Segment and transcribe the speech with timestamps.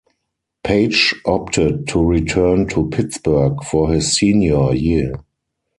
[0.63, 5.13] Page opted to return to Pittsburgh for his senior year.